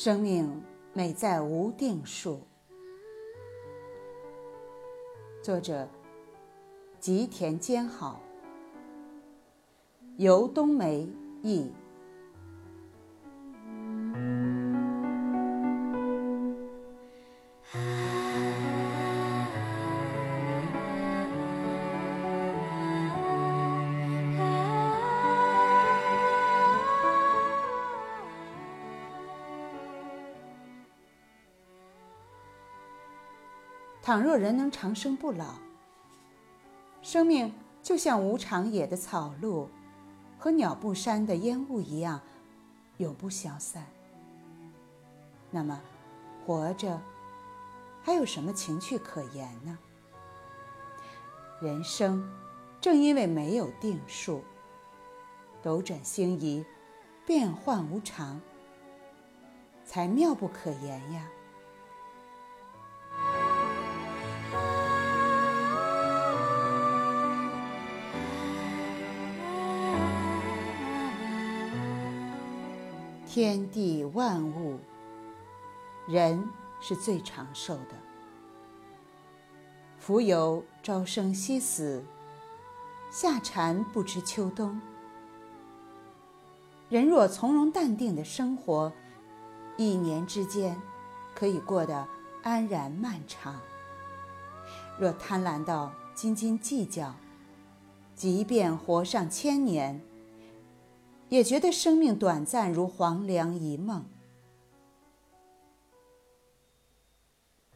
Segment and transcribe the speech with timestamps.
[0.00, 0.62] 生命
[0.92, 2.40] 美在无定数。
[5.42, 5.88] 作者：
[7.00, 8.20] 吉田兼好，
[10.16, 11.08] 由冬梅
[11.42, 11.72] 译。
[34.08, 35.56] 倘若人能长生不老，
[37.02, 39.68] 生命就像无常野的草露
[40.38, 42.18] 和鸟不山的烟雾一样，
[42.96, 43.84] 永不消散。
[45.50, 45.78] 那么，
[46.46, 46.98] 活着
[48.02, 49.78] 还有什么情趣可言呢？
[51.60, 52.26] 人生
[52.80, 54.42] 正因为没有定数，
[55.62, 56.64] 斗转星移，
[57.26, 58.40] 变幻无常，
[59.84, 61.28] 才妙不可言呀。
[73.30, 74.78] 天地万物，
[76.06, 76.48] 人
[76.80, 77.94] 是最长寿的。
[79.98, 82.02] 浮游朝生夕死，
[83.10, 84.80] 夏蝉不知秋冬。
[86.88, 88.90] 人若从容淡定的生活，
[89.76, 90.80] 一年之间
[91.34, 92.08] 可以过得
[92.42, 93.60] 安然漫长。
[94.98, 97.14] 若贪婪到斤斤计较，
[98.14, 100.00] 即便活上千年。
[101.28, 104.06] 也觉得生命短暂如黄粱一梦，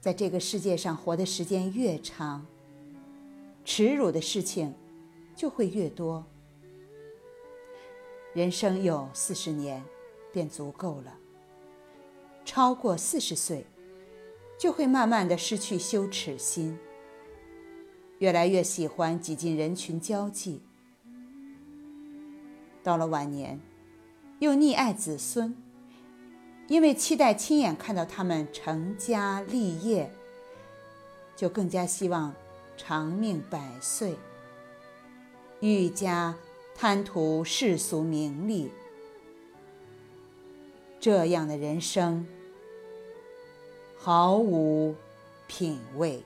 [0.00, 2.46] 在这个世界上活的时间越长，
[3.64, 4.72] 耻辱的事情
[5.34, 6.24] 就会越多。
[8.32, 9.84] 人生有四十年，
[10.32, 11.18] 便足够了。
[12.44, 13.66] 超过四十岁，
[14.56, 16.78] 就会慢慢的失去羞耻心，
[18.20, 20.62] 越来越喜欢挤进人群交际。
[22.82, 23.60] 到了晚年，
[24.38, 25.54] 又溺爱子孙，
[26.68, 30.10] 因为期待亲眼看到他们成家立业，
[31.36, 32.34] 就更加希望
[32.76, 34.16] 长命百岁，
[35.60, 36.34] 愈加
[36.74, 38.70] 贪图世俗名利。
[40.98, 42.26] 这样的人生，
[43.96, 44.94] 毫无
[45.46, 46.22] 品味。